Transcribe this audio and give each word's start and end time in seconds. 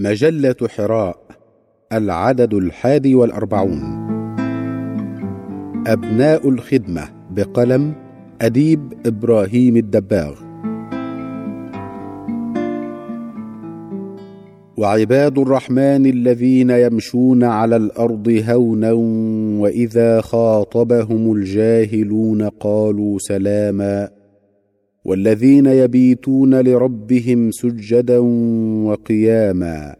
مجلة 0.00 0.56
حراء 0.68 1.16
العدد 1.92 2.54
الحادي 2.54 3.14
والأربعون. 3.14 3.80
أبناء 5.86 6.48
الخدمة 6.48 7.08
بقلم 7.30 7.92
أديب 8.40 8.92
إبراهيم 9.06 9.76
الدباغ. 9.76 10.34
وعباد 14.76 15.38
الرحمن 15.38 16.06
الذين 16.06 16.70
يمشون 16.70 17.44
على 17.44 17.76
الأرض 17.76 18.42
هونا 18.48 18.92
وإذا 19.62 20.20
خاطبهم 20.20 21.32
الجاهلون 21.32 22.42
قالوا 22.42 23.18
سلاما 23.18 24.19
والذين 25.04 25.66
يبيتون 25.66 26.60
لربهم 26.60 27.50
سجدا 27.50 28.18
وقياما 28.88 29.96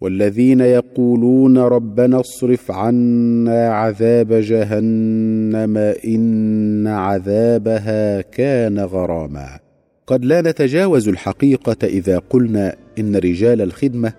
والذين 0.00 0.60
يقولون 0.60 1.58
ربنا 1.58 2.20
اصرف 2.20 2.70
عنا 2.70 3.68
عذاب 3.68 4.32
جهنم 4.32 5.76
إن 6.04 6.86
عذابها 6.86 8.20
كان 8.20 8.78
غراما 8.78 9.58
قد 10.06 10.24
لا 10.24 10.40
نتجاوز 10.40 11.08
الحقيقة 11.08 11.76
إذا 11.86 12.18
قلنا 12.18 12.76
إن 12.98 13.16
رجال 13.16 13.60
الخدمة 13.60 14.12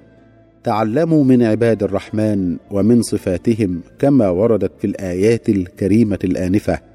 تعلموا 0.63 1.23
من 1.23 1.43
عباد 1.43 1.83
الرحمن 1.83 2.57
ومن 2.71 3.01
صفاتهم 3.01 3.81
كما 3.99 4.29
وردت 4.29 4.71
في 4.79 4.87
الآيات 4.87 5.49
الكريمة 5.49 6.19
الآنفة 6.23 6.90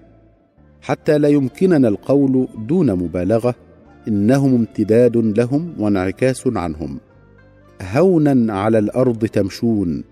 حتى 0.86 1.18
لا 1.18 1.28
يمكننا 1.28 1.88
القول 1.88 2.48
دون 2.68 2.92
مبالغة 2.92 3.54
إنهم 4.08 4.54
امتداد 4.54 5.16
لهم 5.16 5.74
وانعكاس 5.78 6.42
عنهم. 6.46 6.98
هونا 7.82 8.52
على 8.52 8.78
الأرض 8.78 9.24
تمشون 9.24 10.04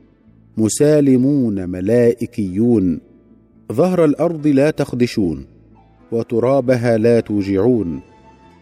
مسالمون 0.57 1.69
ملائكيون. 1.69 3.01
ظهر 3.73 4.05
الأرض 4.05 4.47
لا 4.47 4.71
تخدشون 4.71 5.47
وترابها 6.13 6.99
لا 6.99 7.21
توجعون 7.21 8.01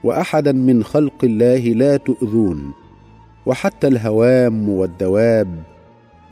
وأحدا 0.05 0.53
من 0.53 0.85
خلق 0.85 1.25
الله 1.25 1.59
لا 1.59 1.97
تؤذون. 1.97 2.73
وحتى 3.47 3.87
الهوام 3.87 4.69
والدواب 4.69 5.49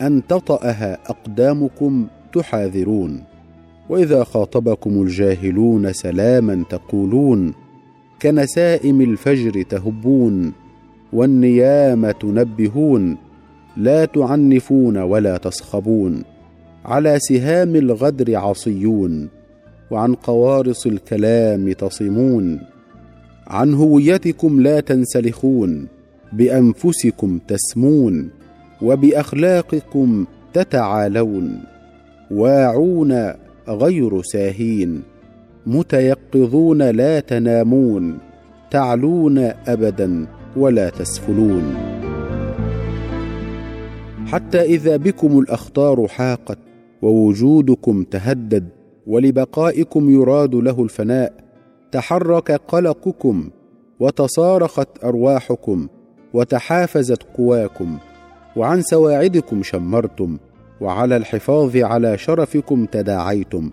أن 0.01 0.27
تطأها 0.27 0.99
أقدامكم 1.11 2.07
تحاذرون. 2.33 3.30
وإذا 3.91 4.25
خاطبكم 4.25 5.03
الجاهلون 5.03 5.93
سلاما 5.93 6.65
تقولون 6.71 7.55
كنسائم 8.23 9.01
الفجر 9.01 9.63
تهبون 9.63 10.53
والنيام 11.13 12.11
تنبهون 12.11 13.17
لا 13.77 14.05
تعنفون 14.05 14.97
ولا 14.99 15.37
تصخبون 15.37 16.23
على 16.85 17.19
سهام 17.19 17.77
الغدر 17.77 18.37
عصيون 18.37 19.29
وعن 19.91 20.15
قوارص 20.15 20.87
الكلام 20.87 21.73
تصمون 21.73 22.61
عن 23.47 23.75
هويتكم 23.75 24.61
لا 24.61 24.81
تنسلخون 24.81 25.87
بأنفسكم 26.33 27.39
تسمون 27.49 28.31
وبأخلاقكم 28.83 30.27
تتعالون 30.53 31.59
واعون 32.31 33.40
غير 33.69 34.23
ساهين 34.23 35.03
متيقظون 35.67 36.83
لا 36.83 37.21
تنامون 37.21 38.19
تعلون 38.71 39.39
ابدا 39.67 40.27
ولا 40.57 40.91
تسفلون. 40.91 41.75
حتى 44.27 44.63
إذا 44.63 44.97
بكم 44.97 45.39
الأخطار 45.39 46.09
حاقت 46.09 46.59
ووجودكم 47.03 48.05
تهدد 48.05 48.69
ولبقائكم 49.07 50.11
يراد 50.11 50.55
له 50.55 50.83
الفناء 50.83 51.33
تحرك 51.93 52.53
قلقكم 52.53 53.51
وتصارخت 54.01 55.05
أرواحكم 55.05 55.89
وتحافزت 56.35 57.23
قواكم 57.37 57.99
وعن 58.57 58.83
سواعدكم 58.83 59.63
شمرتم 59.63 60.39
وعلى 60.81 61.17
الحفاظ 61.17 61.77
على 61.77 62.19
شرفكم 62.19 62.87
تداعيتم. 62.87 63.71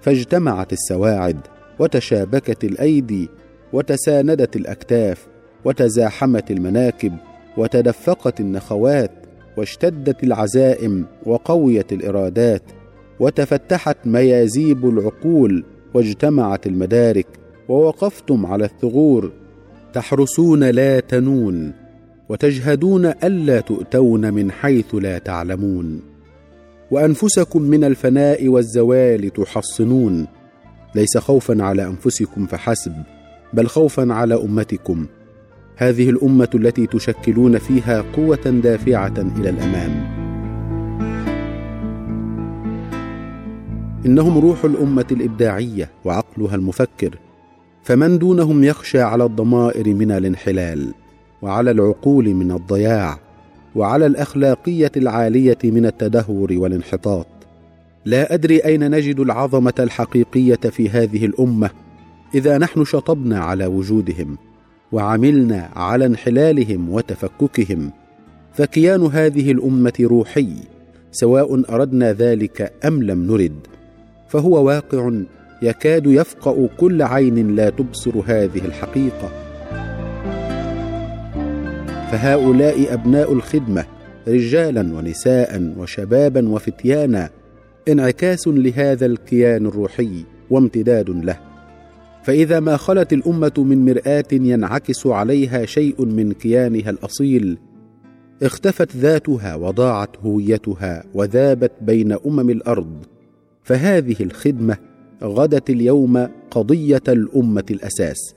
فاجتمعت 0.00 0.72
السواعد 0.72 1.38
وتشابكت 1.78 2.64
الأيدي 2.64 3.28
وتساندت 3.72 4.56
الأكتاف 4.56 5.26
وتزاحمت 5.64 6.50
المناكب 6.50 7.12
وتدفقت 7.56 8.40
النخوات 8.40 9.10
واشتدت 9.56 10.24
العزائم 10.24 11.04
وقويت 11.26 11.92
الإرادات 11.92 12.62
وتفتحت 13.20 13.96
ميازيب 14.04 14.88
العقول 14.88 15.64
واجتمعت 15.94 16.66
المدارك 16.66 17.26
ووقفتم 17.68 18.46
على 18.46 18.64
الثغور. 18.64 19.32
تحرسون 19.92 20.64
لا 20.64 21.00
تنون 21.00 21.72
وتجهدون 22.28 23.06
ألا 23.06 23.60
تؤتون 23.60 24.34
من 24.34 24.50
حيث 24.52 24.94
لا 24.94 25.18
تعلمون. 25.18 26.13
وأنفسكم 26.90 27.62
من 27.62 27.84
الفناء 27.84 28.48
والزوال 28.48 29.32
تحصنون. 29.32 30.26
ليس 30.94 31.18
خوفا 31.18 31.62
على 31.62 31.86
أنفسكم 31.86 32.46
فحسب 32.46 32.92
بل 33.52 33.66
خوفا 33.66 34.12
على 34.12 34.34
أمتكم. 34.34 35.06
هذه 35.76 36.10
الأمة 36.10 36.48
التي 36.54 36.86
تشكلون 36.86 37.58
فيها 37.58 38.04
قوة 38.16 38.60
دافعة 38.62 39.14
إلى 39.38 39.50
الأمام. 39.50 40.14
إنهم 44.06 44.38
روح 44.38 44.64
الأمة 44.64 45.06
الإبداعية 45.12 45.90
وعقلها 46.04 46.54
المفكر 46.54 47.18
فمن 47.82 48.18
دونهم 48.18 48.64
يخشى 48.64 49.00
على 49.00 49.24
الضمائر 49.24 49.94
من 49.94 50.10
الانحلال 50.10 50.94
وعلى 51.42 51.70
العقول 51.70 52.34
من 52.34 52.50
الضياع. 52.50 53.23
وعلى 53.74 54.06
الأخلاقية 54.06 54.92
العالية 54.96 55.58
من 55.64 55.86
التدهور 55.86 56.52
والانحطاط. 56.52 57.26
لا 58.04 58.34
أدري 58.34 58.58
أين 58.58 58.90
نجد 58.90 59.20
العظمة 59.20 59.74
الحقيقية 59.78 60.54
في 60.54 60.88
هذه 60.88 61.26
الأمة 61.26 61.70
إذا 62.34 62.58
نحن 62.58 62.84
شطبنا 62.84 63.38
على 63.38 63.66
وجودهم 63.66 64.38
وعملنا 64.92 65.70
على 65.76 66.06
انحلالهم 66.06 66.90
وتفككهم. 66.90 67.90
فكيان 68.52 69.02
هذه 69.06 69.52
الأمة 69.52 69.92
روحي 70.00 70.54
سواء 71.10 71.74
أردنا 71.74 72.12
ذلك 72.12 72.72
أم 72.84 73.02
لم 73.02 73.26
نرد. 73.26 73.66
فهو 74.28 74.64
واقع 74.66 75.10
يكاد 75.62 76.06
يفقأ 76.06 76.68
كل 76.76 77.02
عين 77.02 77.56
لا 77.56 77.70
تبصر 77.70 78.12
هذه 78.26 78.64
الحقيقة. 78.64 79.43
فهؤلاء 82.12 82.94
أبناء 82.94 83.32
الخدمة 83.32 83.84
رجالا 84.28 84.80
ونساء 84.80 85.74
وشبابا 85.78 86.48
وفتيانا 86.48 87.30
انعكاس 87.88 88.48
لهذا 88.48 89.06
الكيان 89.06 89.66
الروحي 89.66 90.24
وامتداد 90.50 91.10
له. 91.10 91.38
فإذا 92.22 92.60
ما 92.60 92.76
خلت 92.76 93.12
الأمة 93.12 93.52
من 93.58 93.84
مرآة 93.84 94.24
ينعكس 94.32 95.06
عليها 95.06 95.66
شيء 95.66 96.04
من 96.04 96.32
كيانها 96.32 96.90
الأصيل 96.90 97.58
اختفت 98.42 98.96
ذاتها 98.96 99.54
وضاعت 99.54 100.16
هويتها 100.18 101.04
وذابت 101.14 101.72
بين 101.80 102.12
أمم 102.12 102.50
الأرض. 102.50 103.04
فهذه 103.62 104.16
الخدمة 104.20 104.76
غدت 105.22 105.70
اليوم 105.70 106.28
قضية 106.50 107.02
الأمة 107.08 107.64
الأساس 107.70 108.34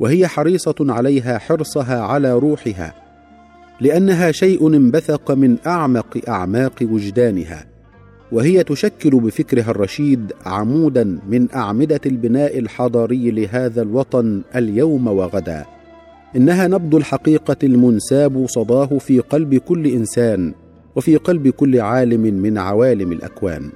وهي 0.00 0.26
حريصة 0.26 0.74
عليها 0.80 1.38
حرصها 1.38 2.00
على 2.00 2.32
روحها. 2.32 3.03
لأنها 3.80 4.32
شيء 4.32 4.76
انبثق 4.76 5.30
من 5.30 5.56
أعمق 5.66 6.18
أعماق 6.28 6.74
وجدانها 6.82 7.66
وهي 8.32 8.64
تشكل 8.64 9.10
بفكرها 9.10 9.70
الرشيد 9.70 10.32
عمودا 10.46 11.18
من 11.28 11.48
أعمدة 11.54 12.00
البناء 12.06 12.58
الحضاري 12.58 13.30
لهذا 13.30 13.82
الوطن 13.82 14.42
اليوم 14.56 15.06
وغدا. 15.06 15.64
إنها 16.36 16.68
نبض 16.68 16.94
الحقيقة 16.94 17.56
المنساب 17.62 18.46
صداه 18.48 18.98
في 18.98 19.20
قلب 19.20 19.54
كل 19.54 19.86
إنسان 19.86 20.54
وفي 20.96 21.16
قلب 21.16 21.48
كل 21.48 21.80
عالم 21.80 22.20
من 22.20 22.58
عوالم 22.58 23.12
الأكوان. 23.12 23.70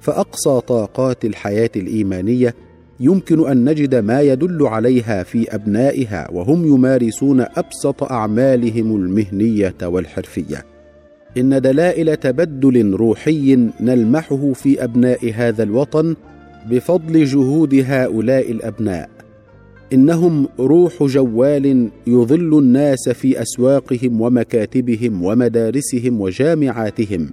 فأقصى 0.00 0.60
طاقات 0.60 1.24
الحياة 1.24 1.70
الإيمانية 1.76 2.54
يمكن 3.02 3.48
أن 3.50 3.64
نجد 3.64 3.94
ما 3.94 4.20
يدل 4.20 4.66
عليها 4.66 5.22
في 5.22 5.54
أبنائها 5.54 6.30
وهم 6.32 6.66
يمارسون 6.66 7.40
أبسط 7.40 8.02
أعمالهم 8.02 8.96
المهنية 8.96 9.74
والحرفية. 9.82 10.64
إن 11.36 11.60
دلائل 11.60 12.16
تبدل 12.16 12.94
روحي 12.94 13.68
نلمحه 13.80 14.52
في 14.52 14.84
أبناء 14.84 15.32
هذا 15.34 15.62
الوطن 15.62 16.14
بفضل 16.70 17.24
جهود 17.24 17.74
هؤلاء 17.74 18.50
الأبناء. 18.50 19.10
إنهم 19.92 20.48
روح 20.60 21.02
جوال 21.02 21.88
يظل 22.06 22.58
الناس 22.58 23.08
في 23.08 23.42
أسواقهم 23.42 24.20
ومكاتبهم 24.20 25.22
ومدارسهم 25.24 26.20
وجامعاتهم 26.20 27.30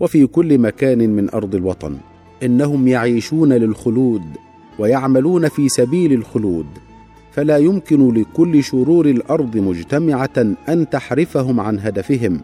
وفي 0.00 0.26
كل 0.26 0.58
مكان 0.58 1.10
من 1.10 1.30
أرض 1.30 1.54
الوطن. 1.54 1.96
إنهم 2.42 2.88
يعيشون 2.88 3.52
للخلود 3.52 4.22
ويعملون 4.78 5.48
في 5.48 5.68
سبيل 5.68 6.12
الخلود 6.12 6.66
فلا 7.32 7.56
يمكن 7.56 8.14
لكل 8.14 8.62
شرور 8.62 9.06
الأرض 9.06 9.56
مجتمعة 9.56 10.54
أن 10.68 10.88
تحرفهم 10.90 11.60
عن 11.60 11.78
هدفهم 11.78 12.40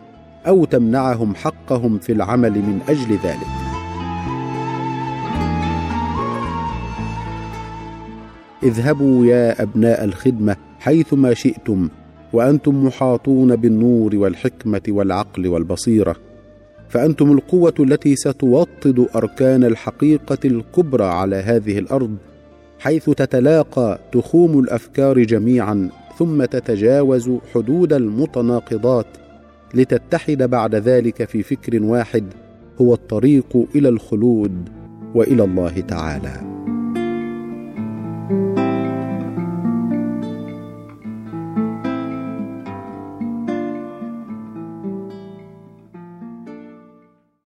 أو 0.46 0.64
تمنعهم 0.64 1.34
حقهم 1.34 1.98
في 1.98 2.12
العمل 2.12 2.52
من 2.52 2.80
أجل 2.88 3.18
ذلك. 3.24 3.46
اذهبوا 8.62 9.26
يا 9.26 9.62
أبناء 9.62 10.04
الخدمة 10.04 10.56
حيثما 10.80 11.34
شئتم 11.34 11.88
وأنتم 12.32 12.86
محاطون 12.86 13.56
بالنور 13.56 14.16
والحكمة 14.16 14.82
والعقل 14.88 15.48
والبصيرة. 15.48 16.16
فأنتم 16.90 17.32
القوة 17.32 17.74
التي 17.80 18.16
ستوطد 18.16 19.06
أركان 19.16 19.64
الحقيقة 19.64 20.38
الكبرى 20.44 21.04
على 21.04 21.36
هذه 21.36 21.78
الأرض 21.78 22.16
حيث 22.78 23.10
تتلاقى 23.10 23.98
تخوم 24.12 24.58
الأفكار 24.58 25.22
جميعا 25.22 25.88
ثم 26.18 26.44
تتجاوز 26.44 27.30
حدود 27.54 27.92
المتناقضات 27.92 29.06
لتتحد 29.74 30.42
بعد 30.42 30.74
ذلك 30.74 31.24
في 31.24 31.42
فكر 31.42 31.82
واحد 31.82 32.24
هو 32.80 32.94
الطريق 32.94 33.66
إلى 33.74 33.88
الخلود 33.88 34.68
وإلى 35.14 35.44
الله 35.44 35.80
تعالى. 35.80 36.59